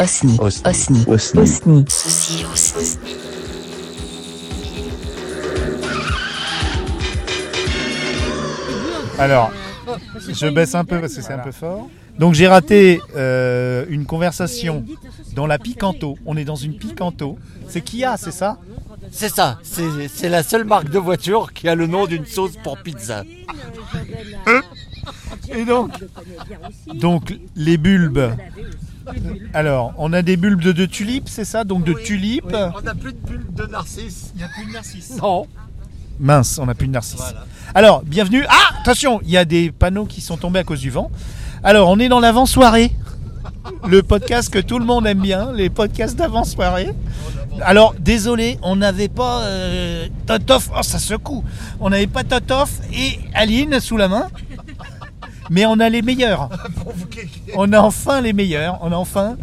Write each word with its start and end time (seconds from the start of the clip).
Osni. 0.00 0.38
Osni. 0.40 1.04
Osni. 1.06 1.44
Osni. 1.44 2.44
Osni. 2.54 2.98
Alors, 9.18 9.52
je 10.26 10.46
baisse 10.48 10.74
un 10.74 10.86
peu 10.86 11.00
parce 11.00 11.14
que 11.14 11.20
c'est 11.20 11.34
un 11.34 11.38
peu 11.38 11.52
fort. 11.52 11.90
Donc 12.18 12.32
j'ai 12.32 12.48
raté 12.48 13.02
euh, 13.14 13.84
une 13.90 14.06
conversation 14.06 14.86
dans 15.34 15.46
la 15.46 15.58
Picanto. 15.58 16.16
On 16.24 16.38
est 16.38 16.46
dans 16.46 16.56
une 16.56 16.78
Picanto. 16.78 17.38
C'est 17.68 17.82
Kia, 17.82 18.16
c'est 18.16 18.32
ça? 18.32 18.56
C'est 19.12 19.28
ça, 19.28 19.58
c'est 19.62 20.08
c'est 20.08 20.28
la 20.30 20.42
seule 20.42 20.64
marque 20.64 20.88
de 20.88 20.98
voiture 20.98 21.52
qui 21.52 21.68
a 21.68 21.74
le 21.74 21.86
nom 21.86 22.06
d'une 22.06 22.24
sauce 22.24 22.56
pour 22.62 22.78
pizza. 22.78 23.24
Et 25.52 25.64
donc, 25.66 25.90
donc 26.94 27.36
les 27.54 27.76
bulbes. 27.76 28.30
Alors, 29.54 29.92
on 29.98 30.12
a 30.12 30.22
des 30.22 30.36
bulbes 30.36 30.60
de, 30.60 30.72
de 30.72 30.86
tulipes, 30.86 31.28
c'est 31.28 31.44
ça 31.44 31.64
Donc 31.64 31.84
de 31.84 31.92
tulipes. 31.92 32.44
On 32.76 32.80
n'a 32.82 32.94
plus 32.94 33.12
de 33.12 33.18
bulles 33.18 33.46
de 33.50 33.66
narcisse. 33.66 34.32
Il 34.34 34.38
n'y 34.38 34.44
a 34.44 34.48
plus 34.48 34.66
de 34.66 34.72
narcisse. 34.72 35.16
Non. 35.20 35.46
Mince, 36.18 36.58
on 36.58 36.66
n'a 36.66 36.74
plus 36.74 36.86
de 36.86 36.92
narcisse. 36.92 37.16
Voilà. 37.16 37.44
Alors, 37.74 38.02
bienvenue. 38.02 38.44
Ah, 38.48 38.74
attention, 38.80 39.20
il 39.22 39.30
y 39.30 39.36
a 39.36 39.44
des 39.44 39.70
panneaux 39.70 40.04
qui 40.04 40.20
sont 40.20 40.36
tombés 40.36 40.58
à 40.58 40.64
cause 40.64 40.80
du 40.80 40.90
vent. 40.90 41.10
Alors, 41.62 41.88
on 41.88 41.98
est 41.98 42.08
dans 42.08 42.20
l'avant-soirée. 42.20 42.92
Le 43.88 44.02
podcast 44.02 44.52
que 44.52 44.58
tout 44.58 44.78
le 44.78 44.84
monde 44.84 45.06
aime 45.06 45.20
bien, 45.20 45.52
les 45.52 45.70
podcasts 45.70 46.16
d'avant-soirée. 46.16 46.90
Alors, 47.62 47.94
désolé, 47.98 48.58
on 48.62 48.76
n'avait 48.76 49.08
pas 49.08 49.42
euh, 49.42 50.08
Totof. 50.26 50.70
Oh, 50.76 50.82
ça 50.82 50.98
secoue. 50.98 51.44
On 51.78 51.90
n'avait 51.90 52.06
pas 52.06 52.24
Totof 52.24 52.70
et 52.92 53.18
Aline 53.34 53.80
sous 53.80 53.96
la 53.96 54.08
main. 54.08 54.28
Mais 55.50 55.66
on 55.66 55.78
a 55.80 55.88
les 55.88 56.00
meilleurs. 56.00 56.48
On 57.54 57.72
a 57.72 57.80
enfin 57.80 58.20
les 58.20 58.32
meilleurs. 58.32 58.78
On 58.82 58.92
a 58.92 58.96
enfin 58.96 59.36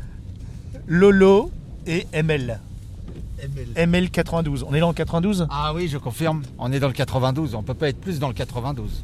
Lolo 0.88 1.52
et 1.86 2.08
ML. 2.14 2.60
ML 3.76 4.10
92. 4.10 4.66
On 4.68 4.74
est 4.74 4.80
dans 4.80 4.88
le 4.88 4.94
92 4.94 5.48
Ah 5.52 5.74
oui, 5.76 5.88
je 5.88 5.98
confirme, 5.98 6.44
on 6.58 6.72
est 6.72 6.80
dans 6.80 6.88
le 6.88 6.94
92, 6.94 7.54
on 7.56 7.62
peut 7.62 7.74
pas 7.74 7.90
être 7.90 8.00
plus 8.00 8.20
dans 8.20 8.30
le 8.30 8.34
92. 8.34 9.04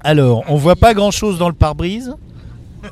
Alors, 0.00 0.44
on 0.48 0.56
voit 0.56 0.76
pas 0.76 0.94
grand 0.94 1.10
chose 1.10 1.38
dans 1.38 1.48
le 1.48 1.54
pare-brise. 1.54 2.14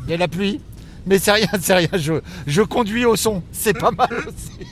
Il 0.05 0.11
y 0.11 0.15
a 0.15 0.17
la 0.19 0.29
pluie, 0.29 0.61
mais 1.07 1.19
c'est 1.19 1.33
rien, 1.33 1.49
c'est 1.61 1.75
rien, 1.75 1.89
je, 1.95 2.15
je 2.47 2.63
conduis 2.63 3.05
au 3.05 3.17
son, 3.17 3.43
c'est 3.51 3.77
pas 3.77 3.91
mal 3.91 4.09
aussi. 4.29 4.71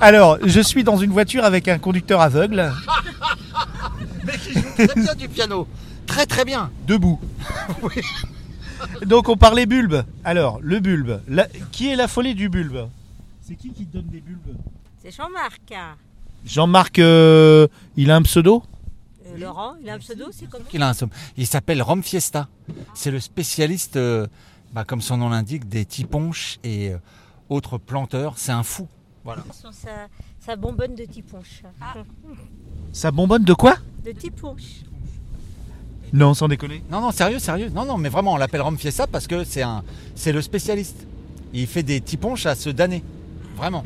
Alors, 0.00 0.38
je 0.44 0.60
suis 0.60 0.84
dans 0.84 0.98
une 0.98 1.10
voiture 1.10 1.44
avec 1.44 1.66
un 1.68 1.78
conducteur 1.78 2.20
aveugle, 2.20 2.70
Mais 4.24 4.32
qui 4.38 4.52
joue 4.52 4.62
très 4.76 4.94
bien 4.94 5.14
du 5.14 5.28
piano, 5.28 5.66
très 6.10 6.26
très 6.26 6.44
bien. 6.44 6.70
debout. 6.88 7.20
Donc, 9.06 9.28
on 9.28 9.36
parlait 9.36 9.66
bulbe. 9.66 10.02
Alors, 10.24 10.58
le 10.60 10.80
bulbe. 10.80 11.20
La- 11.28 11.46
Qui 11.70 11.88
est 11.88 11.96
l'affolé 11.96 12.34
du 12.34 12.48
bulbe? 12.48 12.88
C'est 13.42 13.54
qui 13.54 13.70
qui 13.72 13.86
te 13.86 13.96
donne 13.96 14.06
des 14.08 14.20
bulbes? 14.20 14.56
C'est 15.02 15.12
Jean-Marc. 15.12 15.72
Jean-Marc, 16.44 16.98
euh, 16.98 17.68
il 17.96 18.10
a 18.10 18.16
un 18.16 18.22
pseudo? 18.22 18.62
Euh, 19.26 19.38
Laurent, 19.38 19.74
il 19.82 19.88
a 19.88 19.94
un 19.94 19.98
pseudo, 19.98 20.26
c'est 20.32 20.48
comment? 20.48 20.64
Il 20.72 20.82
a 20.82 20.88
un 20.88 20.94
somme. 20.94 21.10
Il 21.36 21.46
s'appelle 21.46 21.80
Rome 21.82 22.02
Fiesta. 22.02 22.48
C'est 22.94 23.10
le 23.12 23.20
spécialiste, 23.20 23.96
euh, 23.96 24.26
bah, 24.72 24.84
comme 24.84 25.00
son 25.02 25.16
nom 25.18 25.28
l'indique, 25.28 25.68
des 25.68 25.84
tiponches 25.84 26.58
et 26.64 26.90
euh, 26.90 26.98
autres 27.50 27.78
planteurs. 27.78 28.34
C'est 28.36 28.52
un 28.52 28.62
fou. 28.64 28.88
Voilà. 29.24 29.44
Sa, 29.52 29.70
sa 30.40 30.56
bonbonne 30.56 30.94
de 30.96 31.04
tiponche. 31.04 31.62
Ça 32.92 33.10
bonbonne 33.12 33.44
de 33.44 33.52
quoi? 33.54 33.76
De 34.04 34.12
tiponche. 34.12 34.82
Non, 36.12 36.34
sans 36.34 36.48
déconner. 36.48 36.82
Non, 36.90 37.00
non, 37.00 37.10
sérieux, 37.12 37.38
sérieux. 37.38 37.70
Non, 37.74 37.84
non, 37.84 37.96
mais 37.96 38.08
vraiment, 38.08 38.32
on 38.34 38.36
l'appelle 38.36 38.62
Rome 38.62 38.78
Fiesta 38.78 39.06
parce 39.06 39.26
que 39.26 39.44
c'est 39.44 39.62
un, 39.62 39.82
c'est 40.14 40.32
le 40.32 40.42
spécialiste. 40.42 41.06
Il 41.52 41.66
fait 41.66 41.82
des 41.82 42.00
tiponches 42.00 42.46
à 42.46 42.54
se 42.54 42.70
damner. 42.70 43.02
Vraiment. 43.56 43.84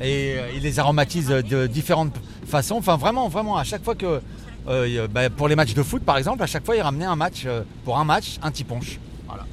Et 0.00 0.34
euh, 0.36 0.50
il 0.54 0.62
les 0.62 0.78
aromatise 0.78 1.28
de 1.28 1.66
différentes 1.66 2.14
façons. 2.46 2.76
Enfin, 2.76 2.96
vraiment, 2.96 3.28
vraiment, 3.28 3.56
à 3.56 3.64
chaque 3.64 3.82
fois 3.84 3.94
que. 3.94 4.20
euh, 4.68 5.08
bah, 5.08 5.30
pour 5.30 5.48
les 5.48 5.56
matchs 5.56 5.74
de 5.74 5.82
foot, 5.82 6.02
par 6.02 6.18
exemple, 6.18 6.42
à 6.42 6.46
chaque 6.46 6.64
fois, 6.64 6.76
il 6.76 6.82
ramenait 6.82 7.04
un 7.06 7.16
match. 7.16 7.44
euh, 7.46 7.62
pour 7.84 7.98
un 7.98 8.04
match, 8.04 8.38
un 8.42 8.50
tiponche. 8.50 8.98
Voilà. 9.26 9.44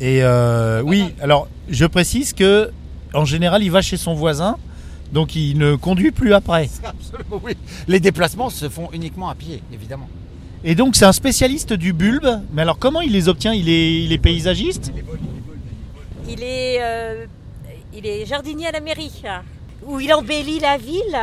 Et 0.00 0.22
oui, 0.84 1.12
alors, 1.20 1.48
je 1.68 1.86
précise 1.86 2.32
que, 2.32 2.70
en 3.14 3.24
général, 3.24 3.62
il 3.62 3.70
va 3.70 3.82
chez 3.82 3.96
son 3.96 4.14
voisin, 4.14 4.56
donc 5.12 5.36
il 5.36 5.58
ne 5.58 5.74
conduit 5.76 6.10
plus 6.12 6.32
après. 6.34 6.68
Absolument, 6.84 7.40
oui. 7.44 7.56
Les 7.86 8.00
déplacements 8.00 8.50
se 8.50 8.68
font 8.68 8.88
uniquement 8.92 9.28
à 9.28 9.34
pied, 9.34 9.62
évidemment. 9.72 10.08
Et 10.64 10.74
donc, 10.74 10.94
c'est 10.94 11.04
un 11.04 11.12
spécialiste 11.12 11.72
du 11.72 11.92
bulbe. 11.92 12.40
Mais 12.52 12.62
alors, 12.62 12.78
comment 12.78 13.00
il 13.00 13.12
les 13.12 13.28
obtient? 13.28 13.52
Il 13.52 13.68
est, 13.68 14.04
il 14.04 14.12
est 14.12 14.18
paysagiste? 14.18 14.92
Il 16.28 16.42
est, 16.42 16.78
euh, 16.80 17.26
il 17.92 18.06
est 18.06 18.24
jardinier 18.26 18.68
à 18.68 18.72
la 18.72 18.80
mairie. 18.80 19.22
Où 19.84 19.98
il 19.98 20.12
embellit 20.14 20.60
la 20.60 20.78
ville. 20.78 21.18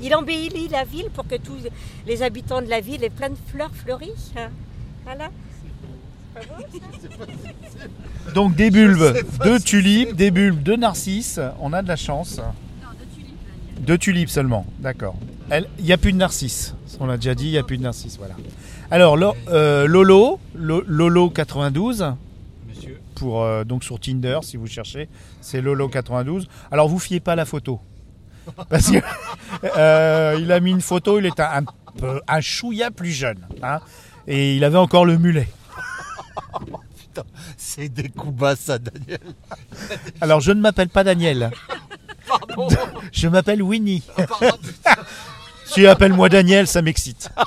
Il 0.00 0.14
embellit 0.14 0.68
la 0.68 0.84
ville 0.84 1.10
pour 1.14 1.26
que 1.26 1.36
tous 1.36 1.58
les 2.06 2.22
habitants 2.22 2.62
de 2.62 2.68
la 2.68 2.80
ville 2.80 3.02
aient 3.04 3.10
plein 3.10 3.30
de 3.30 3.36
fleurs 3.52 3.72
fleuries. 3.74 4.32
Voilà. 5.04 5.30
Donc 8.34 8.54
des 8.54 8.70
bulbes 8.70 9.16
de 9.44 9.58
tulipes, 9.58 10.14
des 10.14 10.30
bulbes 10.30 10.62
de 10.62 10.76
narcisses, 10.76 11.40
on 11.60 11.72
a 11.72 11.82
de 11.82 11.88
la 11.88 11.96
chance. 11.96 12.40
de 13.80 13.96
tulipes. 13.96 14.28
seulement, 14.28 14.66
d'accord. 14.78 15.16
Il 15.50 15.84
n'y 15.84 15.92
a 15.92 15.96
plus 15.98 16.12
de 16.12 16.18
narcisses, 16.18 16.74
on 17.00 17.06
l'a 17.06 17.16
déjà 17.16 17.34
dit, 17.34 17.46
il 17.46 17.52
n'y 17.52 17.58
a 17.58 17.62
plus 17.62 17.78
de 17.78 17.82
narcisses, 17.82 18.18
voilà. 18.18 18.34
Alors 18.90 19.16
Lo- 19.16 19.34
euh, 19.48 19.86
Lolo, 19.86 20.38
Lo- 20.54 20.82
Lolo 20.86 21.30
92, 21.30 22.04
Monsieur. 22.68 23.00
pour, 23.14 23.42
euh, 23.42 23.64
donc 23.64 23.82
sur 23.84 23.98
Tinder 23.98 24.38
si 24.42 24.56
vous 24.58 24.66
cherchez, 24.66 25.08
c'est 25.40 25.60
Lolo 25.62 25.88
92. 25.88 26.48
Alors 26.70 26.88
vous 26.88 26.98
fiez 26.98 27.20
pas 27.20 27.34
la 27.34 27.44
photo. 27.46 27.80
Parce 28.70 28.90
que 28.90 28.98
euh, 29.76 30.36
il 30.40 30.50
a 30.52 30.60
mis 30.60 30.70
une 30.70 30.80
photo, 30.82 31.18
il 31.18 31.26
est 31.26 31.40
un, 31.40 31.58
un 31.58 31.64
peu 31.98 32.20
un 32.28 32.40
chouïa 32.40 32.90
plus 32.90 33.10
jeune. 33.12 33.46
hein, 33.62 33.80
et 34.26 34.54
il 34.56 34.64
avait 34.64 34.78
encore 34.78 35.04
le 35.06 35.16
mulet. 35.18 35.48
Putain, 36.98 37.24
c'est 37.56 37.88
des 37.88 38.08
coups 38.10 38.34
bas, 38.34 38.56
ça, 38.56 38.78
Daniel. 38.78 39.20
Alors 40.20 40.40
je 40.40 40.52
ne 40.52 40.60
m'appelle 40.60 40.88
pas 40.90 41.04
Daniel, 41.04 41.50
Pardon. 42.26 42.68
je 43.12 43.28
m'appelle 43.28 43.62
Winnie. 43.62 44.02
Pardon, 44.16 44.56
putain. 44.62 44.90
Si 45.72 45.86
appelle-moi 45.86 46.28
Daniel, 46.28 46.66
ça 46.66 46.82
m'excite. 46.82 47.30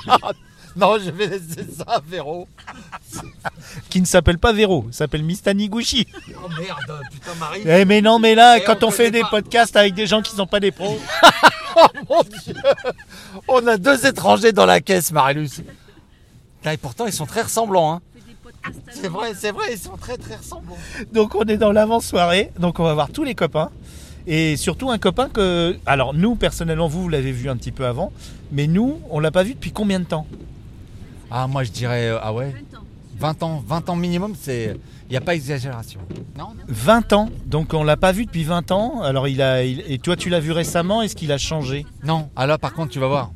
Non, 0.74 0.96
je 0.98 1.10
vais 1.10 1.26
laisser 1.26 1.66
ça 1.76 1.84
à 1.86 2.00
Véro. 2.00 2.48
Qui 3.90 4.00
ne 4.00 4.06
s'appelle 4.06 4.38
pas 4.38 4.54
Véro, 4.54 4.86
s'appelle 4.90 5.22
Miss 5.22 5.42
Taniguchi. 5.42 6.06
Oh 6.42 6.48
merde, 6.48 7.02
putain, 7.12 7.34
Marie. 7.38 7.60
Eh 7.66 7.84
mais 7.84 8.00
non, 8.00 8.18
mais 8.18 8.34
là, 8.34 8.56
Et 8.56 8.64
quand 8.64 8.82
on 8.82 8.88
on 8.88 8.90
fait 8.90 9.10
des 9.10 9.20
pas. 9.20 9.28
podcasts 9.28 9.76
avec 9.76 9.92
des 9.92 10.06
gens 10.06 10.22
qui 10.22 10.34
sont 10.34 10.46
pas 10.46 10.60
des 10.60 10.70
pros, 10.70 10.98
Oh 11.76 11.86
mon 12.08 12.22
dieu 12.22 12.54
On 13.48 13.66
a 13.66 13.76
deux 13.76 14.06
étrangers 14.06 14.52
dans 14.52 14.64
la 14.64 14.80
caisse, 14.80 15.12
Marilus. 15.12 15.60
Putain, 16.60 16.72
Et 16.72 16.76
pourtant, 16.78 17.04
ils 17.06 17.12
sont 17.12 17.26
très 17.26 17.42
ressemblants. 17.42 17.92
Hein. 17.92 18.00
C'est 18.92 19.08
vrai, 19.08 19.32
c'est 19.38 19.50
vrai, 19.50 19.74
ils 19.74 19.78
sont 19.78 19.98
très 19.98 20.16
très 20.16 20.36
ressemblants. 20.36 20.78
donc 21.12 21.34
on 21.34 21.42
est 21.44 21.58
dans 21.58 21.72
l'avant-soirée, 21.72 22.50
donc 22.58 22.80
on 22.80 22.84
va 22.84 22.94
voir 22.94 23.10
tous 23.10 23.24
les 23.24 23.34
copains. 23.34 23.70
Et 24.26 24.56
surtout 24.56 24.90
un 24.90 24.98
copain 24.98 25.28
que... 25.28 25.76
Alors 25.86 26.14
nous, 26.14 26.36
personnellement, 26.36 26.88
vous, 26.88 27.02
vous 27.02 27.08
l'avez 27.08 27.32
vu 27.32 27.48
un 27.48 27.56
petit 27.56 27.72
peu 27.72 27.86
avant, 27.86 28.12
mais 28.52 28.66
nous, 28.66 29.00
on 29.10 29.18
l'a 29.20 29.30
pas 29.30 29.42
vu 29.42 29.54
depuis 29.54 29.72
combien 29.72 29.98
de 30.00 30.04
temps? 30.04 30.26
Ah, 31.30 31.46
moi 31.46 31.64
je 31.64 31.70
dirais, 31.70 32.08
euh, 32.08 32.18
ah 32.22 32.32
ouais 32.32 32.54
20 33.18 33.42
ans, 33.44 33.62
20 33.66 33.88
ans 33.88 33.96
minimum, 33.96 34.34
c'est. 34.38 34.76
Il 35.08 35.12
n'y 35.12 35.16
a 35.16 35.20
pas 35.20 35.34
exagération. 35.34 36.00
Non, 36.38 36.46
non 36.48 36.64
20 36.68 37.12
ans, 37.12 37.28
donc 37.46 37.72
on 37.74 37.84
l'a 37.84 37.96
pas 37.96 38.12
vu 38.12 38.24
depuis 38.26 38.44
20 38.44 38.70
ans. 38.72 39.02
Alors 39.02 39.28
il 39.28 39.40
a... 39.42 39.62
il- 39.64 39.80
Et 39.86 39.98
toi, 39.98 40.16
tu 40.16 40.28
l'as 40.28 40.40
vu 40.40 40.52
récemment, 40.52 41.02
est-ce 41.02 41.14
qu'il 41.16 41.30
a 41.32 41.38
changé? 41.38 41.84
Non, 42.04 42.30
ah 42.36 42.46
là 42.46 42.58
par 42.58 42.72
contre, 42.74 42.90
tu 42.90 42.98
vas 42.98 43.08
voir. 43.08 43.30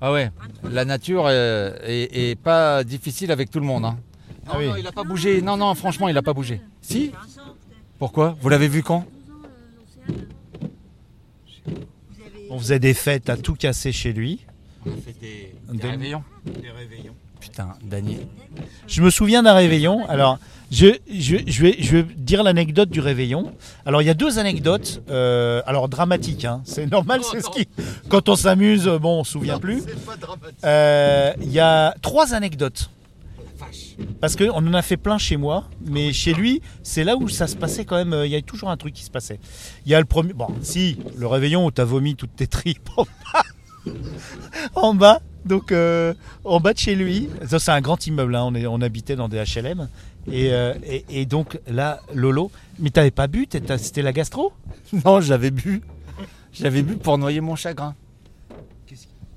Ah 0.00 0.10
ouais, 0.12 0.30
la 0.68 0.84
nature 0.84 1.24
euh, 1.26 1.76
est, 1.84 2.30
est 2.30 2.34
pas 2.34 2.82
difficile 2.84 3.30
avec 3.30 3.50
tout 3.50 3.60
le 3.60 3.66
monde. 3.66 3.84
Hein. 3.84 3.96
Non, 4.46 4.52
Ah 4.54 4.58
oui. 4.58 4.66
non, 4.68 4.76
il 4.76 4.86
a 4.86 4.92
pas 4.92 5.04
bougé. 5.04 5.40
Non, 5.42 5.56
non, 5.56 5.72
franchement, 5.76 6.08
il 6.08 6.16
a 6.16 6.22
pas 6.22 6.32
bougé. 6.32 6.60
Si? 6.80 7.12
Pourquoi? 8.00 8.36
Vous 8.40 8.48
l'avez 8.48 8.66
vu 8.68 8.82
quand? 8.82 9.04
On 12.50 12.58
faisait 12.58 12.78
des 12.78 12.94
fêtes 12.94 13.30
à 13.30 13.36
tout 13.36 13.54
casser 13.54 13.92
chez 13.92 14.12
lui. 14.12 14.44
On 14.86 14.90
a 14.90 14.94
fait 14.96 15.14
des, 15.20 15.54
Des- 15.72 15.88
réveillons. 15.88 16.22
Des 16.44 16.70
réveillons. 16.70 17.14
Putain, 17.40 17.68
Daniel. 17.84 18.26
Je 18.86 19.02
me 19.02 19.10
souviens 19.10 19.42
d'un 19.42 19.54
réveillon. 19.54 20.06
Alors, 20.08 20.38
je, 20.70 20.86
je, 21.10 21.36
je 21.46 21.62
vais, 21.62 21.76
je 21.78 21.96
vais 21.96 22.02
dire 22.16 22.42
l'anecdote 22.42 22.88
du 22.88 23.00
réveillon. 23.00 23.52
Alors, 23.84 24.00
il 24.02 24.04
y 24.04 24.10
a 24.10 24.14
deux 24.14 24.38
anecdotes. 24.38 25.02
euh, 25.08 25.60
alors, 25.66 25.88
dramatiques. 25.88 26.44
hein. 26.44 26.62
C'est 26.64 26.86
normal, 26.86 27.20
Oh, 27.24 27.28
c'est 27.32 27.40
ce 27.42 27.50
qui. 27.50 27.66
Quand 28.08 28.28
on 28.28 28.36
s'amuse, 28.36 28.86
bon, 29.00 29.20
on 29.20 29.24
se 29.24 29.32
souvient 29.32 29.58
plus. 29.58 29.82
Euh, 30.64 31.32
Il 31.40 31.50
y 31.50 31.58
a 31.60 31.94
trois 32.02 32.32
anecdotes. 32.34 32.90
Vache. 33.66 33.96
Parce 34.20 34.36
qu'on 34.36 34.50
en 34.50 34.74
a 34.74 34.82
fait 34.82 34.96
plein 34.96 35.18
chez 35.18 35.36
moi, 35.36 35.64
mais 35.84 36.12
chez 36.12 36.34
lui, 36.34 36.62
c'est 36.82 37.04
là 37.04 37.16
où 37.16 37.28
ça 37.28 37.46
se 37.46 37.56
passait 37.56 37.84
quand 37.84 37.96
même. 37.96 38.12
euh, 38.12 38.26
Il 38.26 38.32
y 38.32 38.36
a 38.36 38.42
toujours 38.42 38.70
un 38.70 38.76
truc 38.76 38.94
qui 38.94 39.02
se 39.04 39.10
passait. 39.10 39.38
Il 39.86 39.92
y 39.92 39.94
a 39.94 39.98
le 40.00 40.06
premier. 40.06 40.32
Bon, 40.32 40.48
si, 40.62 40.98
le 41.16 41.26
réveillon 41.26 41.66
où 41.66 41.70
t'as 41.70 41.84
vomi 41.84 42.14
toutes 42.16 42.34
tes 42.36 42.46
tripes 42.46 42.88
en 42.96 43.04
bas. 43.04 43.42
En 44.74 44.94
bas. 44.94 45.20
Donc 45.44 45.72
euh, 45.72 46.14
en 46.44 46.60
bas 46.60 46.72
de 46.72 46.78
chez 46.78 46.94
lui, 46.94 47.28
ça 47.48 47.58
c'est 47.58 47.72
un 47.72 47.80
grand 47.80 48.06
immeuble, 48.06 48.36
hein, 48.36 48.44
on, 48.44 48.54
est, 48.54 48.64
on 48.66 48.80
habitait 48.80 49.16
dans 49.16 49.28
des 49.28 49.42
HLM. 49.42 49.88
Et, 50.30 50.52
euh, 50.52 50.72
et- 50.86 51.04
et 51.10 51.26
donc 51.26 51.58
là, 51.66 51.98
Lolo, 52.14 52.52
mais 52.78 52.90
t'avais 52.90 53.10
pas 53.10 53.26
bu, 53.26 53.48
c'était 53.50 54.02
la 54.02 54.12
gastro? 54.12 54.52
Non, 55.04 55.20
j'avais 55.20 55.50
bu. 55.50 55.82
J'avais 56.52 56.82
bu 56.82 56.94
pour 56.94 57.18
noyer 57.18 57.40
mon 57.40 57.56
chagrin. 57.56 57.96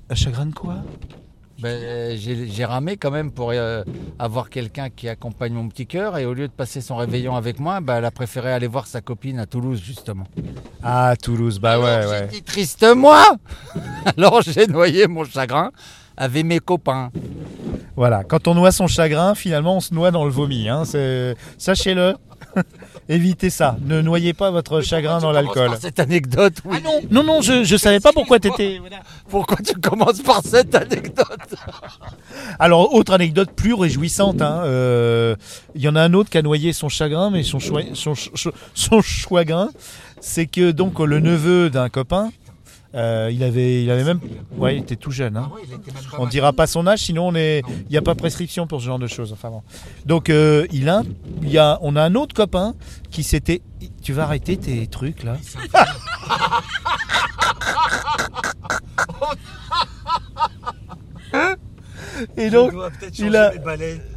Un 0.08 0.14
chagrin 0.14 0.46
de 0.46 0.54
quoi? 0.54 0.76
Ben, 1.58 2.16
j'ai 2.18 2.64
ramé 2.64 2.98
quand 2.98 3.10
même 3.10 3.30
pour 3.30 3.50
euh, 3.52 3.82
avoir 4.18 4.50
quelqu'un 4.50 4.90
qui 4.90 5.08
accompagne 5.08 5.54
mon 5.54 5.68
petit 5.68 5.86
cœur. 5.86 6.18
Et 6.18 6.26
au 6.26 6.34
lieu 6.34 6.48
de 6.48 6.52
passer 6.52 6.80
son 6.80 6.96
réveillon 6.96 7.34
avec 7.34 7.58
moi, 7.60 7.80
ben, 7.80 7.96
elle 7.96 8.04
a 8.04 8.10
préféré 8.10 8.52
aller 8.52 8.66
voir 8.66 8.86
sa 8.86 9.00
copine 9.00 9.38
à 9.38 9.46
Toulouse, 9.46 9.80
justement. 9.82 10.26
Ah, 10.82 11.14
Toulouse, 11.20 11.58
bah 11.58 11.78
ouais, 11.78 11.88
Alors, 11.88 12.10
ouais. 12.10 12.26
Dit 12.26 12.42
triste 12.42 12.86
moi 12.94 13.24
Alors 14.16 14.42
j'ai 14.42 14.66
noyé 14.66 15.06
mon 15.06 15.24
chagrin 15.24 15.70
avec 16.16 16.44
mes 16.44 16.58
copains. 16.58 17.10
Voilà, 17.96 18.24
quand 18.24 18.46
on 18.48 18.54
noie 18.54 18.72
son 18.72 18.86
chagrin, 18.86 19.34
finalement 19.34 19.76
on 19.76 19.80
se 19.80 19.94
noie 19.94 20.10
dans 20.10 20.24
le 20.24 20.30
vomi. 20.30 20.68
Hein. 20.68 20.82
Sachez-le, 21.56 22.14
évitez 23.08 23.50
ça. 23.50 23.76
Ne 23.84 24.00
noyez 24.02 24.32
pas 24.32 24.50
votre 24.50 24.80
chagrin 24.80 25.18
dans 25.20 25.32
l'alcool. 25.32 25.70
Cette 25.80 26.00
anecdote, 26.00 26.54
oui. 26.64 26.78
Ah 26.78 26.80
non, 26.84 27.00
non, 27.10 27.22
non, 27.24 27.40
je, 27.42 27.64
je 27.64 27.76
savais 27.76 28.00
pas 28.00 28.12
pourquoi 28.12 28.38
t'étais. 28.40 28.78
voilà. 28.80 28.96
Pourquoi 29.28 29.56
tu 29.64 29.74
commences 29.80 30.20
par 30.20 30.42
cette 30.44 30.74
anecdote? 30.74 31.54
Alors, 32.58 32.94
autre 32.94 33.12
anecdote 33.12 33.50
plus 33.54 33.74
réjouissante. 33.74 34.42
hein, 34.42 34.62
euh, 34.64 35.34
Il 35.74 35.82
y 35.82 35.88
en 35.88 35.96
a 35.96 36.02
un 36.02 36.12
autre 36.14 36.30
qui 36.30 36.38
a 36.38 36.42
noyé 36.42 36.72
son 36.72 36.88
chagrin, 36.88 37.30
mais 37.30 37.42
son, 37.42 37.58
choi- 37.58 37.82
son, 37.94 38.14
ch- 38.14 38.48
son 38.74 39.02
chagrin, 39.02 39.68
c'est 40.20 40.46
que 40.46 40.70
donc 40.70 40.98
le 41.00 41.20
neveu 41.20 41.70
d'un 41.70 41.88
copain, 41.88 42.30
euh, 42.96 43.30
il 43.32 43.42
avait, 43.44 43.82
il 43.84 43.90
avait 43.90 44.04
même, 44.04 44.20
ouais, 44.56 44.76
il 44.76 44.82
était 44.82 44.96
tout 44.96 45.10
jeune. 45.10 45.36
Hein. 45.36 45.50
On 46.18 46.26
dira 46.26 46.52
pas 46.52 46.66
son 46.66 46.86
âge, 46.86 47.00
sinon 47.00 47.28
on 47.28 47.34
est, 47.34 47.62
il 47.68 47.90
n'y 47.90 47.96
a 47.96 48.02
pas 48.02 48.14
prescription 48.14 48.66
pour 48.66 48.80
ce 48.80 48.86
genre 48.86 48.98
de 48.98 49.06
choses. 49.06 49.32
Enfin 49.32 49.50
bon. 49.50 49.62
Donc 50.06 50.30
euh, 50.30 50.66
il 50.72 50.88
a, 50.88 51.02
il 51.42 51.50
y 51.50 51.58
a, 51.58 51.78
on 51.82 51.94
a 51.96 52.02
un 52.02 52.14
autre 52.14 52.34
copain 52.34 52.74
qui 53.10 53.22
s'était, 53.22 53.60
tu 54.02 54.12
vas 54.12 54.22
arrêter 54.24 54.56
tes 54.56 54.86
trucs 54.86 55.22
là. 55.24 55.36
Et 62.36 62.50
donc, 62.50 62.72
il 63.18 63.36
a, 63.36 63.52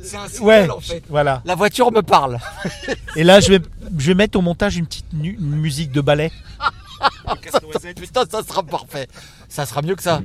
C'est 0.01 0.15
un 0.15 0.43
ouais, 0.45 0.67
voilà. 1.09 1.41
La 1.45 1.55
voiture 1.55 1.91
me 1.91 2.01
parle. 2.01 2.37
Et 3.15 3.23
là, 3.23 3.39
je 3.41 3.49
vais, 3.49 3.59
je 3.97 4.07
vais 4.07 4.13
mettre 4.13 4.37
au 4.37 4.41
montage 4.41 4.77
une 4.77 4.85
petite 4.85 5.11
nu- 5.13 5.37
une 5.39 5.55
musique 5.57 5.91
de 5.91 5.99
ballet. 6.01 6.31
Putain, 7.95 8.23
ça 8.29 8.43
sera 8.43 8.63
parfait. 8.63 9.07
Ça 9.47 9.65
sera 9.65 9.81
mieux 9.81 9.95
que 9.95 10.03
ça. 10.03 10.21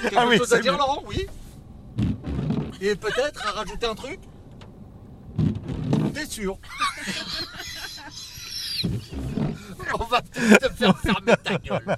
Quelque 0.00 0.14
Ah 0.16 0.26
oui, 0.28 0.38
chose 0.38 0.52
à 0.52 0.56
c'est 0.56 0.62
dire, 0.62 0.72
mieux. 0.72 0.78
Laurent 0.78 1.02
Oui. 1.06 1.26
Et 2.80 2.94
peut-être 2.96 3.46
à 3.46 3.52
rajouter 3.52 3.86
un 3.86 3.94
truc 3.94 4.18
T'es 6.12 6.26
sûr 6.26 6.58
On 9.98 10.04
va 10.04 10.20
te 10.20 10.68
faire 10.74 10.98
fermer 10.98 11.32
ta 11.42 11.56
gueule. 11.58 11.96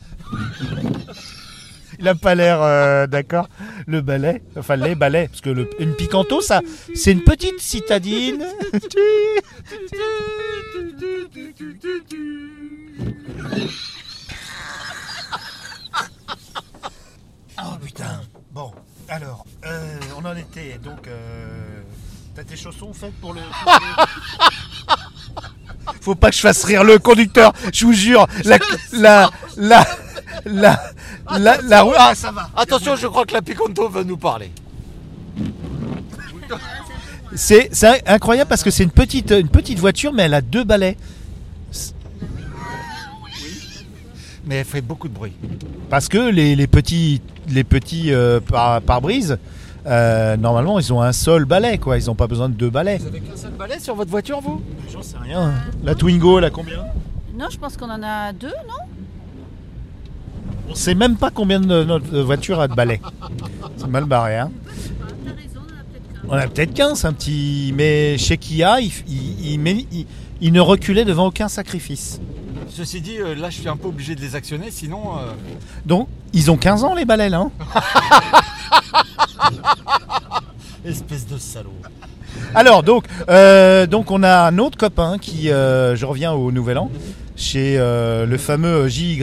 Il 1.99 2.07
a 2.09 2.15
pas 2.15 2.35
l'air 2.35 2.63
euh, 2.63 3.07
d'accord. 3.07 3.49
Le 3.87 4.01
ballet, 4.03 4.43
enfin 4.57 4.77
les 4.77 4.95
ballets, 4.95 5.29
parce 5.29 5.41
que 5.41 5.49
le, 5.51 5.69
une 5.81 5.95
picanto, 5.95 6.41
ça, 6.43 6.61
c'est 6.95 7.13
une 7.13 7.25
petite 7.25 7.59
citadine. 7.61 8.45
Oh 17.59 17.77
putain. 17.83 18.21
Bon, 18.51 18.73
alors, 19.17 19.47
euh, 19.65 19.99
on 20.19 20.25
en 20.27 20.37
était 20.37 20.79
donc. 20.85 21.09
Euh, 21.09 21.81
T'as 22.35 22.45
tes 22.45 22.57
chaussons 22.57 22.93
faites 22.93 23.15
pour 23.15 23.33
le. 23.33 23.41
Faut 26.03 26.15
pas 26.15 26.29
que 26.29 26.37
je 26.37 26.43
fasse 26.43 26.63
rire 26.65 26.85
le 26.85 26.99
conducteur. 26.99 27.55
Je 27.73 27.87
vous 27.87 27.95
jure, 27.95 28.27
la, 28.45 28.59
la, 28.93 29.31
la, 29.57 29.87
la, 30.45 30.83
la, 31.39 31.57
la 31.63 31.83
roue. 31.83 31.95
Ah, 31.97 32.15
ça 32.15 32.33
va. 32.33 32.51
Attention, 32.55 32.97
je 32.97 33.07
crois 33.07 33.25
que 33.25 33.33
la 33.33 33.41
Piconto 33.41 33.89
veut 33.89 34.05
nous 34.05 34.19
parler. 34.19 34.51
C'est 37.35 37.71
c'est 37.73 38.07
incroyable 38.07 38.51
parce 38.51 38.63
que 38.63 38.71
c'est 38.71 38.85
une 38.85 38.91
petite, 38.91 39.31
une 39.31 39.49
petite 39.49 39.79
voiture, 39.79 40.13
mais 40.13 40.25
elle 40.25 40.35
a 40.35 40.43
deux 40.43 40.65
balais. 40.65 40.99
Mais 44.47 44.57
elle 44.57 44.65
fait 44.65 44.81
beaucoup 44.81 45.09
de 45.09 45.15
bruit. 45.15 45.33
Parce 45.91 46.09
que 46.09 46.31
les, 46.31 46.55
les 46.55 46.67
petits, 46.69 47.21
les 47.49 47.65
petits 47.65 48.13
euh, 48.13 48.39
par- 48.41 48.81
pare-brise, 48.81 49.39
euh, 49.87 50.37
normalement, 50.37 50.79
ils 50.79 50.93
ont 50.93 51.03
un 51.03 51.13
seul 51.13 51.45
balai, 51.45 51.79
quoi. 51.79 51.99
Ils 51.99 52.07
n'ont 52.07 52.15
pas 52.15 52.27
besoin 52.29 52.49
de 52.49 52.55
deux 52.55 52.71
balais. 52.71 52.99
Vous 52.99 53.07
avez 53.09 53.21
qu'un 53.21 53.37
seul 53.37 53.51
balai 53.53 53.79
sur 53.81 53.95
votre 53.97 54.11
voiture, 54.11 54.41
vous? 54.41 54.63
J'en 54.93 55.03
sais 55.03 55.17
rien. 55.21 55.53
La 55.83 55.95
Twingo, 55.95 56.39
elle 56.39 56.45
a 56.45 56.51
combien? 56.51 56.85
Non, 57.37 57.47
je 57.51 57.59
pense 57.59 57.77
qu'on 57.77 57.91
en 57.91 58.03
a 58.03 58.33
deux, 58.33 58.47
non? 58.49 58.85
On 60.69 60.75
sait 60.75 60.95
même 60.95 61.17
pas 61.17 61.31
combien 61.31 61.61
de 61.61 61.85
notre 61.85 62.21
voiture 62.21 62.61
a 62.61 62.69
de 62.69 62.75
balais. 62.75 63.01
C'est 63.77 63.89
mal 63.89 64.05
barré, 64.05 64.37
hein. 64.39 64.51
On 64.69 65.05
en 65.05 65.09
a 65.09 65.13
peut-être 65.83 66.13
qu'un. 66.13 66.29
On 66.29 66.33
a 66.33 66.47
peut-être 66.49 66.75
15, 66.75 67.05
un 67.05 67.13
petit. 67.13 67.73
Mais 67.77 68.17
chez 68.19 68.37
Kia, 68.37 68.81
il, 68.81 68.91
il- 69.09 69.51
il 69.53 69.61
met- 69.61 69.87
il- 69.93 70.07
il 70.41 70.53
ne 70.53 70.61
reculait 70.61 71.05
devant 71.05 71.27
aucun 71.27 71.49
sacrifice. 71.49 72.21
Ceci 72.69 73.01
dit, 73.01 73.19
euh, 73.19 73.35
là, 73.35 73.49
je 73.51 73.61
suis 73.61 73.69
un 73.69 73.77
peu 73.77 73.89
obligé 73.89 74.15
de 74.15 74.21
les 74.21 74.35
actionner, 74.35 74.71
sinon. 74.71 75.19
euh, 75.19 75.33
Donc, 75.85 76.09
ils 76.33 76.51
ont 76.51 76.57
15 76.57 76.85
ans, 76.85 76.95
les 76.95 77.05
balais, 77.05 77.29
là. 77.29 77.39
hein 77.39 77.51
Espèce 80.85 81.27
de 81.27 81.39
salaud. 81.39 81.73
Alors 82.55 82.83
donc, 82.83 83.05
euh, 83.29 83.87
donc 83.87 84.11
on 84.11 84.23
a 84.23 84.47
un 84.47 84.59
autre 84.59 84.77
copain 84.77 85.17
qui, 85.19 85.51
euh, 85.51 85.97
je 85.97 86.05
reviens 86.07 86.33
au 86.33 86.53
Nouvel 86.53 86.79
An, 86.79 86.91
chez 87.35 87.77
le 87.79 88.37
fameux 88.39 88.87
JY, 88.89 89.23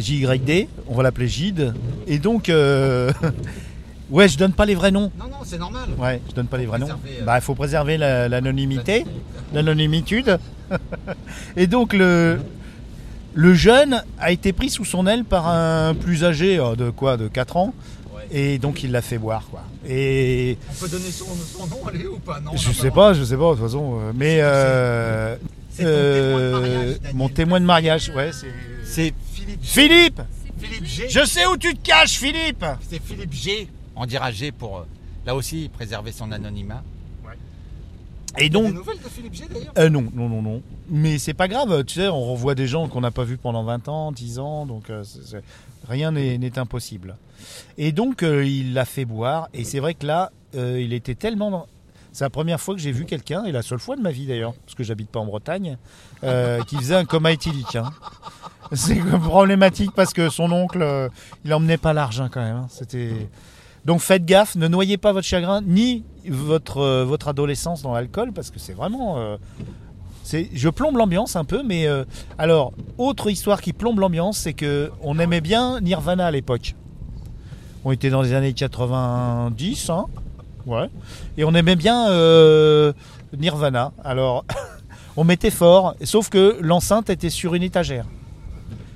JYD, 0.00 0.68
on 0.88 0.94
va 0.94 1.02
l'appeler 1.04 1.28
Gide. 1.28 1.74
Et 2.06 2.18
donc, 2.18 2.48
ouais, 4.10 4.28
je 4.28 4.36
donne 4.38 4.52
pas 4.52 4.66
les 4.66 4.74
vrais 4.74 4.90
noms. 4.90 5.10
Non, 5.18 5.26
non, 5.26 5.36
c'est 5.44 5.58
normal. 5.58 5.88
Ouais, 5.98 6.20
je 6.28 6.34
donne 6.34 6.46
pas 6.48 6.58
les 6.58 6.66
vrais 6.66 6.78
noms. 6.78 6.88
Bah, 7.24 7.36
il 7.36 7.40
faut 7.42 7.54
préserver 7.54 7.96
la- 7.96 8.28
l'anonymité, 8.28 9.06
l'anonymitude. 9.54 10.38
Et 11.56 11.66
donc 11.66 11.92
le 11.92 12.38
le 13.36 13.54
jeune 13.54 14.02
a 14.20 14.30
été 14.30 14.52
pris 14.52 14.70
sous 14.70 14.84
son 14.84 15.06
aile 15.06 15.24
par 15.24 15.48
un 15.48 15.94
plus 15.94 16.22
âgé 16.24 16.58
euh, 16.58 16.76
de 16.76 16.90
quoi, 16.90 17.16
de 17.16 17.26
4 17.28 17.56
ans. 17.56 17.74
Ouais. 18.14 18.22
Et 18.30 18.58
donc 18.58 18.82
il 18.84 18.92
l'a 18.92 19.02
fait 19.02 19.18
boire 19.18 19.48
quoi. 19.50 19.62
Et 19.86 20.56
On 20.70 20.74
peut 20.84 20.88
donner 20.88 21.10
son, 21.10 21.26
son 21.26 21.66
nom, 21.66 21.86
allez, 21.88 22.06
ou 22.06 22.18
pas? 22.18 22.40
Non, 22.40 22.52
je 22.54 22.70
sais 22.72 22.84
le 22.86 22.90
pas, 22.92 23.12
je 23.12 23.24
sais 23.24 23.36
pas 23.36 23.50
de 23.50 23.56
toute 23.56 23.64
façon. 23.64 23.98
euh, 24.00 24.12
Mais 24.14 24.38
euh, 24.40 25.36
C'est 25.70 25.82
ton 25.82 25.90
témoin 25.90 26.40
de 26.40 26.54
mariage, 26.54 26.98
Daniel. 27.00 27.14
mon 27.14 27.28
témoin 27.28 27.60
de 27.60 27.66
mariage, 27.66 28.12
ouais, 28.16 28.30
c'est 28.32 28.46
C'est 28.84 29.14
Philippe 29.32 29.62
G. 29.62 29.68
Philippe. 29.70 30.20
Philippe 30.58 30.86
G. 30.86 31.06
Je 31.10 31.24
sais 31.26 31.46
où 31.46 31.56
tu 31.56 31.74
te 31.74 31.82
caches, 31.82 32.18
Philippe. 32.18 32.64
C'est 32.88 33.02
Philippe 33.02 33.32
G. 33.34 33.68
On 33.96 34.06
dira 34.06 34.30
G 34.30 34.52
pour, 34.52 34.86
là 35.26 35.34
aussi, 35.34 35.68
préserver 35.72 36.12
son 36.12 36.30
anonymat. 36.32 36.82
Et 38.38 38.48
donc, 38.50 38.66
des 38.66 38.72
nouvelles 38.72 38.98
de 38.98 39.08
Philippe 39.08 39.34
G, 39.34 39.44
d'ailleurs 39.52 39.72
Euh, 39.78 39.88
non, 39.88 40.06
non, 40.14 40.28
non, 40.28 40.42
non. 40.42 40.62
Mais 40.90 41.18
c'est 41.18 41.34
pas 41.34 41.48
grave, 41.48 41.84
tu 41.84 41.94
sais, 42.00 42.08
on 42.08 42.32
revoit 42.32 42.54
des 42.54 42.66
gens 42.66 42.88
qu'on 42.88 43.00
n'a 43.00 43.10
pas 43.10 43.24
vus 43.24 43.36
pendant 43.36 43.62
20 43.64 43.88
ans, 43.88 44.12
10 44.12 44.38
ans, 44.38 44.66
donc 44.66 44.90
euh, 44.90 45.02
rien 45.88 46.10
n'est 46.12 46.58
impossible. 46.58 47.16
Et 47.78 47.92
donc, 47.92 48.22
euh, 48.22 48.44
il 48.44 48.74
l'a 48.74 48.84
fait 48.84 49.04
boire, 49.04 49.48
et 49.54 49.64
c'est 49.64 49.80
vrai 49.80 49.94
que 49.94 50.06
là, 50.06 50.30
il 50.54 50.92
était 50.92 51.14
tellement... 51.14 51.50
dans- 51.50 51.66
C'est 52.12 52.24
la 52.24 52.30
première 52.30 52.60
fois 52.60 52.74
que 52.74 52.80
j'ai 52.80 52.92
vu 52.92 53.04
quelqu'un, 53.06 53.44
et 53.44 53.52
la 53.52 53.62
seule 53.62 53.78
fois 53.80 53.96
de 53.96 54.00
ma 54.02 54.10
vie 54.12 54.26
d'ailleurs, 54.26 54.54
parce 54.64 54.74
que 54.74 54.84
j'habite 54.84 55.10
pas 55.10 55.20
en 55.20 55.26
Bretagne, 55.26 55.76
qui 56.66 56.76
faisait 56.76 56.96
un 56.96 57.04
coma 57.04 57.32
éthylique. 57.32 57.76
hein. 57.76 57.90
C'est 58.72 58.98
problématique 59.20 59.90
parce 59.94 60.12
que 60.14 60.30
son 60.30 60.50
oncle, 60.50 61.10
il 61.44 61.52
emmenait 61.52 61.76
pas 61.76 61.92
l'argent 61.92 62.28
quand 62.32 62.40
même. 62.42 62.56
hein. 62.56 62.66
C'était... 62.70 63.28
Donc 63.84 64.00
faites 64.00 64.24
gaffe, 64.24 64.56
ne 64.56 64.66
noyez 64.66 64.96
pas 64.96 65.12
votre 65.12 65.26
chagrin 65.26 65.60
ni 65.60 66.02
votre, 66.28 66.78
euh, 66.78 67.04
votre 67.04 67.28
adolescence 67.28 67.82
dans 67.82 67.92
l'alcool 67.92 68.32
parce 68.32 68.50
que 68.50 68.58
c'est 68.58 68.72
vraiment... 68.72 69.18
euh, 69.18 69.36
je 70.52 70.68
plombe 70.70 70.96
l'ambiance 70.96 71.36
un 71.36 71.44
peu, 71.44 71.62
mais 71.62 71.86
euh, 71.86 72.04
alors, 72.38 72.72
autre 72.96 73.30
histoire 73.30 73.60
qui 73.60 73.72
plombe 73.72 73.98
l'ambiance, 73.98 74.38
c'est 74.38 74.54
que 74.54 74.90
on 75.02 75.18
aimait 75.18 75.42
bien 75.42 75.80
Nirvana 75.80 76.26
à 76.26 76.30
l'époque. 76.30 76.74
On 77.84 77.92
était 77.92 78.08
dans 78.08 78.22
les 78.22 78.32
années 78.32 78.54
90, 78.54 79.90
hein, 79.90 80.06
ouais, 80.66 80.88
et 81.36 81.44
on 81.44 81.52
aimait 81.54 81.76
bien 81.76 82.06
Nirvana. 83.36 83.92
Alors, 84.02 84.46
on 85.18 85.24
mettait 85.24 85.50
fort, 85.50 85.94
sauf 86.04 86.30
que 86.30 86.56
l'enceinte 86.60 87.10
était 87.10 87.28
sur 87.28 87.54
une 87.54 87.62
étagère, 87.62 88.06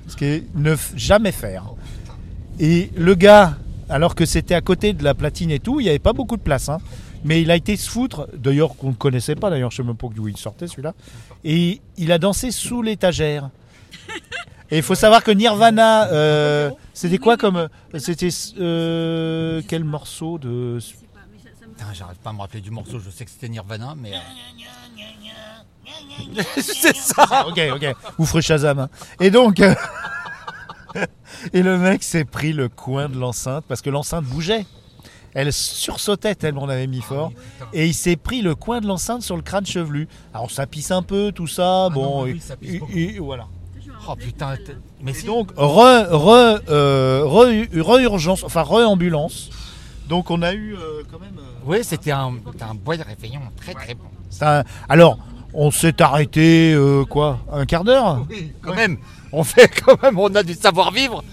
ce 0.07 0.15
qui 0.15 0.25
est 0.25 0.43
ne 0.55 0.75
jamais 0.95 1.31
faire. 1.31 1.65
Et 2.59 2.89
le 2.97 3.13
gars, 3.13 3.55
alors 3.87 4.15
que 4.15 4.25
c'était 4.25 4.55
à 4.55 4.61
côté 4.61 4.93
de 4.93 5.03
la 5.03 5.13
platine 5.13 5.51
et 5.51 5.59
tout, 5.59 5.79
il 5.79 5.83
n'y 5.83 5.89
avait 5.89 5.99
pas 5.99 6.13
beaucoup 6.13 6.37
de 6.37 6.41
place. 6.41 6.69
hein. 6.69 6.79
Mais 7.23 7.41
il 7.41 7.51
a 7.51 7.55
été 7.55 7.75
se 7.75 7.89
foutre, 7.89 8.27
d'ailleurs 8.33 8.75
qu'on 8.77 8.89
ne 8.89 8.93
connaissait 8.95 9.35
pas, 9.35 9.49
d'ailleurs 9.49 9.71
je 9.71 9.81
ne 9.81 9.85
sais 9.85 9.87
même 9.87 9.97
pas 9.97 10.07
d'où 10.13 10.27
il 10.27 10.37
sortait 10.37 10.67
celui-là. 10.67 10.93
Et 11.43 11.81
il 11.97 12.11
a 12.11 12.17
dansé 12.17 12.51
sous 12.51 12.81
l'étagère. 12.81 13.49
Et 14.71 14.77
il 14.77 14.83
faut 14.83 14.95
savoir 14.95 15.23
que 15.23 15.31
Nirvana, 15.31 16.07
euh, 16.11 16.69
c'était 16.93 17.17
quoi 17.17 17.37
comme. 17.37 17.69
C'était. 17.97 18.29
euh, 18.59 19.61
quel 19.67 19.83
morceau 19.83 20.37
de. 20.37 20.75
Je 20.79 20.85
sais 20.85 20.93
pas, 21.13 21.19
Putain, 21.93 22.05
à 22.25 22.33
me 22.33 22.39
rappeler 22.39 22.61
du 22.61 22.71
morceau, 22.71 22.99
je 22.99 23.09
sais 23.09 23.25
que 23.25 23.31
c'était 23.31 23.49
Nirvana, 23.49 23.95
mais. 23.97 24.13
euh, 24.13 24.17
c'est 26.61 26.95
ça 26.95 27.47
Ok, 27.47 27.59
ok. 27.73 27.95
Vous 28.17 28.25
ferez 28.25 28.41
Shazam. 28.43 28.79
hein. 28.79 28.89
Et 29.19 29.31
donc. 29.31 29.59
euh, 29.59 29.73
et 31.53 31.63
le 31.63 31.77
mec 31.77 32.03
s'est 32.03 32.25
pris 32.25 32.53
le 32.53 32.69
coin 32.69 33.09
de 33.09 33.17
l'enceinte 33.17 33.65
parce 33.67 33.81
que 33.81 33.89
l'enceinte 33.89 34.25
bougeait. 34.25 34.65
Elle 35.33 35.53
sursautait 35.53 36.35
tellement 36.35 36.63
on 36.63 36.69
avait 36.69 36.87
mis 36.87 37.01
fort. 37.01 37.31
Et 37.73 37.85
il 37.87 37.93
s'est 37.93 38.15
pris 38.15 38.41
le 38.41 38.55
coin 38.55 38.81
de 38.81 38.87
l'enceinte 38.87 39.21
sur 39.21 39.35
le 39.35 39.41
crâne 39.41 39.65
chevelu. 39.65 40.07
Alors 40.33 40.49
ça 40.51 40.65
pisse 40.65 40.91
un 40.91 41.01
peu, 41.03 41.31
tout 41.31 41.47
ça. 41.47 41.89
bon, 41.89 42.03
non, 42.03 42.23
oui, 42.23 42.31
et- 42.37 42.39
ça 42.39 42.55
pisse 42.55 42.81
et- 42.93 43.15
et 43.15 43.19
voilà. 43.19 43.47
Oh 44.07 44.15
putain, 44.15 44.51
là. 44.51 44.57
mais 45.03 45.11
Et 45.11 45.13
si. 45.13 45.25
donc, 45.25 45.51
re, 45.55 46.07
re, 46.09 46.59
euh, 46.69 47.23
re, 47.25 47.45
re-urgence, 47.79 48.43
enfin 48.43 48.61
re-ambulance. 48.63 49.49
Donc 50.07 50.31
on 50.31 50.41
a 50.41 50.53
eu 50.53 50.73
euh, 50.75 51.03
quand 51.11 51.19
même. 51.19 51.37
euh, 51.37 51.41
Oui, 51.65 51.79
c'était 51.83 52.11
un, 52.11 52.33
un 52.61 52.73
bois 52.73 52.97
de 52.97 53.03
réveillon 53.03 53.41
très 53.57 53.73
très 53.73 53.93
bon. 53.93 54.05
c'est 54.31 54.43
un- 54.45 54.63
Alors, 54.87 55.19
on 55.53 55.69
s'est 55.69 56.01
arrêté 56.01 56.73
euh, 56.73 57.05
quoi 57.05 57.39
Un 57.51 57.65
quart 57.65 57.83
d'heure? 57.83 58.25
Oui, 58.29 58.51
quand 58.61 58.73
même. 58.73 58.97
On 59.31 59.43
fait 59.43 59.67
quand 59.67 60.01
même, 60.01 60.17
on 60.17 60.33
a 60.33 60.41
du 60.41 60.53
savoir-vivre. 60.55 61.23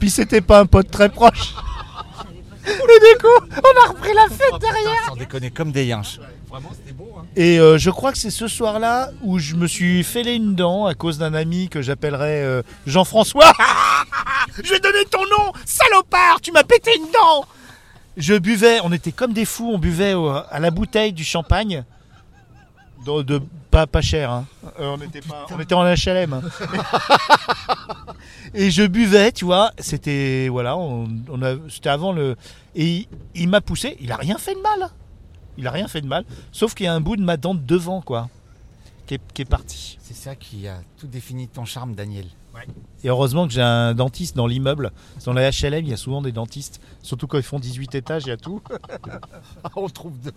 Puis 0.00 0.10
c'était 0.10 0.40
pas 0.40 0.58
un 0.60 0.66
pote 0.66 0.90
très 0.90 1.08
proche. 1.10 1.54
Et 2.66 3.14
du 3.14 3.18
coup, 3.20 3.46
on 3.56 3.84
a 3.84 3.88
repris 3.90 4.12
la 4.14 4.26
fête 4.28 4.48
Oh, 4.52 4.58
derrière. 4.58 5.04
sans 5.08 5.16
déconner, 5.16 5.50
comme 5.50 5.72
des 5.72 5.86
yinches. 5.86 6.18
Vraiment, 6.48 6.70
c'était 6.72 6.92
beau. 6.92 7.10
Hein. 7.18 7.24
Et 7.36 7.58
euh, 7.58 7.78
je 7.78 7.90
crois 7.90 8.12
que 8.12 8.18
c'est 8.18 8.30
ce 8.30 8.46
soir-là 8.48 9.10
où 9.22 9.38
je 9.38 9.54
me 9.56 9.66
suis 9.66 10.04
fêlé 10.04 10.34
une 10.34 10.54
dent 10.54 10.86
à 10.86 10.94
cause 10.94 11.18
d'un 11.18 11.34
ami 11.34 11.68
que 11.68 11.82
j'appellerais 11.82 12.42
euh, 12.42 12.62
Jean-François. 12.86 13.52
je 14.62 14.70
vais 14.70 14.80
donner 14.80 15.04
ton 15.10 15.22
nom, 15.22 15.52
salopard, 15.64 16.40
tu 16.40 16.52
m'as 16.52 16.62
pété 16.62 16.90
une 16.96 17.10
dent. 17.12 17.44
Je 18.16 18.34
buvais, 18.34 18.78
on 18.84 18.92
était 18.92 19.10
comme 19.12 19.32
des 19.32 19.44
fous, 19.44 19.72
on 19.74 19.78
buvait 19.78 20.14
à 20.50 20.60
la 20.60 20.70
bouteille 20.70 21.12
du 21.12 21.24
champagne. 21.24 21.84
De, 23.04 23.22
de- 23.22 23.42
pas, 23.70 23.86
pas 23.86 24.00
cher, 24.02 24.30
hein. 24.30 24.46
Euh, 24.80 24.96
on, 24.96 25.00
était 25.02 25.20
pas- 25.20 25.46
on 25.50 25.60
était 25.60 25.74
en 25.74 25.84
HLM. 25.84 26.32
hein. 26.32 26.42
Et 28.54 28.70
je 28.70 28.86
buvais, 28.86 29.32
tu 29.32 29.44
vois, 29.44 29.72
c'était 29.78 30.48
voilà, 30.50 30.76
on, 30.76 31.08
on 31.28 31.42
a, 31.42 31.54
c'était 31.68 31.88
avant 31.88 32.12
le, 32.12 32.36
et 32.74 32.86
il, 32.86 33.08
il 33.34 33.48
m'a 33.48 33.60
poussé, 33.60 33.96
il 34.00 34.12
a 34.12 34.16
rien 34.16 34.38
fait 34.38 34.54
de 34.54 34.60
mal, 34.60 34.90
il 35.58 35.66
a 35.66 35.70
rien 35.72 35.88
fait 35.88 36.00
de 36.00 36.06
mal, 36.06 36.24
sauf 36.52 36.74
qu'il 36.74 36.84
y 36.84 36.88
a 36.88 36.94
un 36.94 37.00
bout 37.00 37.16
de 37.16 37.22
ma 37.22 37.36
dent 37.36 37.54
de 37.54 37.60
devant 37.60 38.00
quoi, 38.00 38.28
qui 39.06 39.14
est, 39.14 39.20
qui 39.32 39.42
est 39.42 39.46
parti. 39.46 39.98
C'est 40.02 40.14
ça 40.14 40.36
qui 40.36 40.68
a 40.68 40.76
tout 40.98 41.06
défini 41.08 41.48
ton 41.48 41.64
charme, 41.64 41.94
Daniel. 41.94 42.26
Et 43.02 43.08
heureusement 43.08 43.48
que 43.48 43.52
j'ai 43.52 43.62
un 43.62 43.94
dentiste 43.94 44.36
dans 44.36 44.46
l'immeuble, 44.46 44.92
dans 45.24 45.32
la 45.32 45.50
HLM, 45.50 45.84
il 45.84 45.88
y 45.88 45.92
a 45.92 45.96
souvent 45.96 46.22
des 46.22 46.30
dentistes, 46.30 46.80
surtout 47.02 47.26
quand 47.26 47.38
ils 47.38 47.42
font 47.42 47.58
18 47.58 47.96
étages, 47.96 48.22
il 48.26 48.28
y 48.28 48.32
a 48.32 48.36
tout. 48.36 48.62
on 49.76 49.88
trouve 49.88 50.20
de. 50.20 50.32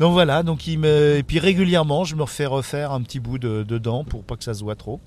Donc 0.00 0.12
voilà, 0.12 0.42
donc 0.42 0.66
il 0.66 0.78
me, 0.78 1.16
et 1.16 1.22
puis 1.22 1.38
régulièrement, 1.38 2.04
je 2.04 2.16
me 2.16 2.22
refais 2.22 2.46
refaire 2.46 2.92
un 2.92 3.02
petit 3.02 3.20
bout 3.20 3.38
de, 3.38 3.62
de 3.62 3.78
dent 3.78 4.04
pour 4.04 4.24
pas 4.24 4.36
que 4.36 4.44
ça 4.44 4.54
se 4.54 4.62
voit 4.64 4.74
trop. 4.74 5.00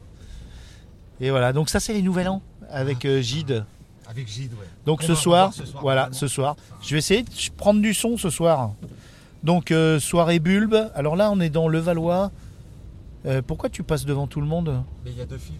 Et 1.19 1.29
voilà, 1.31 1.53
donc 1.53 1.69
ça 1.69 1.79
c'est 1.79 1.93
les 1.93 2.01
Nouvel 2.01 2.27
An 2.29 2.41
avec 2.69 3.05
euh, 3.05 3.21
Gide. 3.21 3.65
Avec 4.07 4.27
Gide, 4.27 4.53
ouais. 4.53 4.67
Donc 4.85 5.01
On 5.03 5.07
ce 5.07 5.15
soir, 5.15 5.49
revoir 5.49 5.53
ce 5.65 5.71
soir, 5.71 5.81
voilà, 5.81 6.01
vraiment. 6.03 6.15
ce 6.15 6.27
soir, 6.27 6.55
je 6.81 6.91
vais 6.91 6.99
essayer 6.99 7.23
de 7.23 7.29
prendre 7.57 7.81
du 7.81 7.93
son 7.93 8.17
ce 8.17 8.29
soir. 8.29 8.71
Donc 9.43 9.71
euh, 9.71 9.99
soirée 9.99 10.39
bulbe. 10.39 10.75
Alors 10.95 11.15
là, 11.15 11.31
on 11.31 11.39
est 11.39 11.49
dans 11.49 11.67
le 11.67 11.79
Valois. 11.79 12.31
Euh, 13.25 13.41
pourquoi 13.45 13.69
tu 13.69 13.81
passes 13.83 14.05
devant 14.05 14.27
tout 14.27 14.39
le 14.41 14.47
monde? 14.47 14.83
Mais 15.03 15.11
il 15.11 15.17
y 15.17 15.21
a 15.21 15.25
deux 15.25 15.37
fils. 15.37 15.55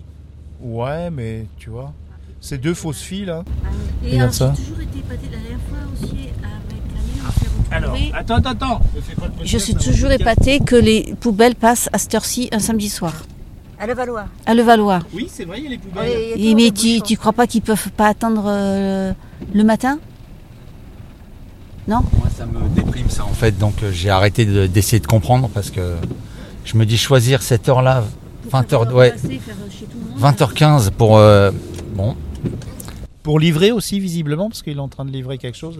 Ouais, 0.61 1.09
mais 1.09 1.47
tu 1.57 1.69
vois, 1.69 1.93
c'est 2.39 2.57
deux 2.59 2.73
fausses 2.73 3.01
filles 3.01 3.25
là. 3.25 3.43
Et 4.03 4.11
Regarde 4.11 4.21
alors, 4.21 4.33
ça. 4.33 4.53
j'ai 4.55 4.63
toujours 4.63 4.81
été 4.81 4.99
épatée 4.99 5.29
la 5.31 5.37
dernière 5.37 5.59
fois 5.67 5.77
aussi 5.93 6.11
avec 6.13 6.81
retrouvés. 7.79 8.11
attends, 8.15 8.35
attends, 8.35 8.49
attends. 8.51 8.81
Je 9.43 9.57
suis 9.57 9.75
toujours 9.75 10.11
épatée 10.11 10.59
que 10.59 10.75
les 10.75 11.13
poubelles 11.19 11.55
passent 11.55 11.89
à 11.93 11.97
cette 11.97 12.13
heure-ci 12.15 12.49
un 12.51 12.59
samedi 12.59 12.89
soir. 12.89 13.13
À 13.79 13.87
Levallois. 13.87 14.25
À 14.45 14.53
Levallois. 14.53 14.99
Oui, 15.13 15.27
c'est 15.29 15.43
vrai, 15.45 15.57
il 15.59 15.63
y 15.65 15.67
a 15.67 15.69
les 15.71 15.77
poubelles. 15.77 16.05
il 16.07 16.11
y 16.11 16.15
a 16.15 16.17
Et 16.29 16.31
toujours 16.37 16.55
mais 16.55 16.71
tu, 16.71 17.01
tu 17.01 17.17
crois 17.17 17.33
pas 17.33 17.45
qu'ils 17.47 17.61
peuvent 17.61 17.91
pas 17.91 18.07
attendre 18.07 18.43
euh, 18.47 19.11
le 19.53 19.63
matin? 19.63 19.99
Non? 21.87 22.01
Moi, 22.17 22.27
ça 22.35 22.45
me 22.45 22.67
déprime 22.69 23.09
ça 23.09 23.25
en 23.25 23.33
fait, 23.33 23.57
donc 23.57 23.83
euh, 23.83 23.91
j'ai 23.91 24.09
arrêté 24.09 24.45
de- 24.45 24.65
d'essayer 24.65 24.99
de 24.99 25.05
comprendre 25.07 25.49
parce 25.53 25.69
que 25.69 25.95
je 26.63 26.77
me 26.77 26.85
dis 26.85 26.97
choisir 26.97 27.43
cette 27.43 27.69
heure-là, 27.69 28.03
20h, 28.51 28.91
ouais, 28.93 29.13
20h15 30.19 30.91
pour. 30.91 31.17
euh, 31.17 31.51
bon. 31.95 32.15
Pour 33.23 33.39
livrer 33.39 33.71
aussi 33.71 33.99
visiblement, 33.99 34.49
parce 34.49 34.61
qu'il 34.63 34.77
est 34.77 34.79
en 34.79 34.87
train 34.87 35.03
de 35.05 35.11
livrer 35.11 35.37
quelque 35.37 35.57
chose. 35.57 35.79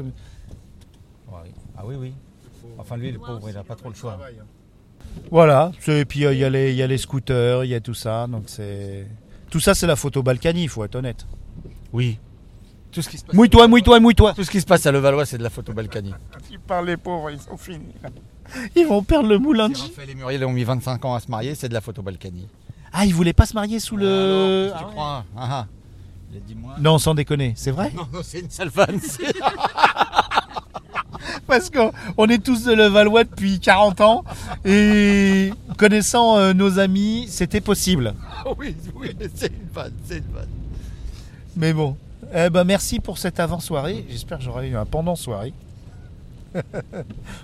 Ah 1.77 1.82
oui, 1.86 1.96
oui. 2.00 2.13
Enfin, 2.77 2.98
lui, 2.98 3.12
le 3.12 3.20
pauvre, 3.20 3.50
il 3.50 3.58
a 3.58 3.63
pas 3.63 3.75
trop 3.75 3.89
le 3.89 3.96
choix. 3.96 4.20
Voilà. 5.32 5.72
c'est- 5.79 6.00
Et 6.01 6.05
puis 6.05 6.25
euh, 6.25 6.34
il 6.34 6.39
y, 6.39 6.44
a 6.44 6.50
les- 6.50 6.72
il 6.72 6.75
y 6.77 6.84
a 6.84 6.88
les 6.88 6.98
scooters, 6.98 7.63
il 7.63 7.70
y 7.70 7.75
a 7.75 7.79
tout 7.79 7.94
ça. 7.94 8.27
Donc 8.27 8.44
c'est 8.48 9.08
tout 9.50 9.60
ça, 9.60 9.74
c'est 9.74 9.88
la 9.88 9.96
photo 9.96 10.22
Balkany, 10.24 10.63
il 10.63 10.70
faut 10.70 10.84
être 10.84 10.96
honnête. 10.96 11.25
Oui. 11.94 12.20
Tout 12.91 13.01
ce 13.01 13.10
qui 13.10 13.17
se 13.17 13.25
passe, 13.25 13.36
Mouille-toi, 13.36 13.67
mouille-toi, 13.67 14.00
mouille-toi. 14.00 14.34
tout 14.34 14.44
ce 14.44 14.51
qui 14.51 14.60
se 14.62 14.65
passe 14.65 14.86
à 14.86 14.91
Levallois, 14.91 15.25
c'est 15.25 15.38
de 15.38 15.44
la 15.44 15.50
photo 15.50 15.74
Balkany. 15.74 16.13
Tu 16.51 16.60
parles 16.60 16.88
les 16.88 16.98
pauvres, 16.98 17.29
ils 17.32 17.39
sont 17.39 17.58
finis. 17.58 17.94
Ils 18.75 18.86
vont 18.86 19.03
perdre 19.03 19.27
le 19.29 19.38
moulin 19.38 19.70
de 19.70 19.75
Si 19.75 19.84
Raphaël 19.89 20.10
et 20.12 20.15
Muriel 20.15 20.46
ont 20.46 20.51
mis 20.51 20.63
25 20.63 21.03
ans 21.05 21.15
à 21.15 21.20
se 21.20 21.29
marier, 21.32 21.55
c'est 21.55 21.67
de 21.70 21.74
la 21.74 21.82
photo 21.82 22.01
Balkany. 22.01 22.48
Ah, 22.94 23.05
ils 23.05 23.13
voulaient 23.13 23.34
pas 23.34 23.46
se 23.46 23.53
marier 23.53 23.79
sous 23.79 23.98
le. 23.98 24.72
Alors, 24.72 24.79
que 24.79 24.86
tu 24.86 24.91
crois? 24.91 25.25
Ah, 25.36 25.48
ah. 25.51 25.67
Il 26.32 26.38
a 26.38 26.39
dit 26.41 26.55
moi. 26.55 26.75
Non, 26.79 26.98
sans 26.98 27.13
déconner, 27.15 27.53
c'est 27.55 27.72
vrai? 27.72 27.91
Non, 27.96 28.08
non, 28.13 28.20
c'est 28.24 28.39
une 28.39 28.50
sale 28.50 28.70
Parce 31.47 31.69
qu'on 31.69 31.91
on 32.17 32.27
est 32.27 32.43
tous 32.43 32.63
de 32.63 32.73
Levallois 32.73 33.23
depuis 33.23 33.59
40 33.59 34.01
ans 34.01 34.23
et 34.65 35.51
connaissant 35.77 36.37
euh, 36.37 36.53
nos 36.53 36.79
amis, 36.79 37.27
c'était 37.29 37.61
possible. 37.61 38.13
oui, 38.57 38.75
oui, 38.95 39.15
c'est 39.35 39.47
une 39.51 39.67
vanne, 39.71 39.93
c'est 40.07 40.17
une 40.17 40.33
vanne. 40.33 40.49
Mais 41.55 41.71
bon, 41.73 41.95
eh 42.33 42.49
ben 42.49 42.63
merci 42.63 42.99
pour 42.99 43.17
cette 43.19 43.39
avant-soirée. 43.39 44.05
J'espère 44.09 44.39
que 44.39 44.43
j'aurai 44.43 44.69
eu 44.69 44.75
un 44.75 44.85
pendant-soirée. 44.85 45.53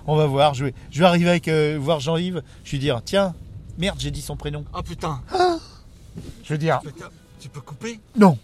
On 0.08 0.16
va 0.16 0.26
voir. 0.26 0.54
Je 0.54 0.66
vais, 0.66 0.74
je 0.90 1.00
vais 1.00 1.06
arriver 1.06 1.30
avec 1.30 1.48
euh, 1.48 1.78
voir 1.80 2.00
Jean-Yves. 2.00 2.42
Je 2.64 2.72
vais 2.72 2.78
dire 2.80 3.02
tiens, 3.06 3.36
merde, 3.78 3.98
j'ai 4.00 4.12
dit 4.12 4.22
son 4.22 4.36
prénom. 4.36 4.66
Oh 4.74 4.82
putain, 4.82 5.22
Je 6.44 6.50
vais 6.54 6.58
dire 6.58 6.80
putain, 6.82 7.10
tu 7.40 7.50
peux 7.50 7.62
couper? 7.62 8.00
non, 8.18 8.38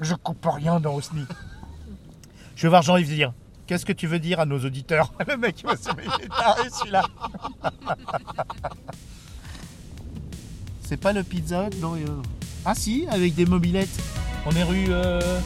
je 0.00 0.14
coupe 0.14 0.46
rien 0.46 0.80
dans 0.80 0.94
Osni. 0.94 1.24
Je 2.56 2.62
vais 2.62 2.68
voir 2.68 2.82
Jean-Yves 2.82 3.08
dire 3.14 3.32
qu'est-ce 3.66 3.84
que 3.86 3.92
tu 3.92 4.06
veux 4.06 4.18
dire 4.18 4.40
à 4.40 4.46
nos 4.46 4.58
auditeurs 4.64 5.12
Le 5.28 5.36
mec 5.36 5.60
il 5.60 5.66
va 5.66 5.76
se 5.76 5.84
taré, 5.84 6.70
celui-là. 6.70 7.02
C'est 10.82 10.96
pas 10.98 11.12
le 11.12 11.22
pizza 11.22 11.66
Hut, 11.66 11.80
non 11.80 11.94
euh. 11.96 12.06
Ah 12.64 12.74
si, 12.74 13.06
avec 13.10 13.34
des 13.34 13.46
mobilettes. 13.46 13.88
On 14.46 14.50
est 14.52 14.62
rue. 14.62 14.86
euh, 14.88 15.40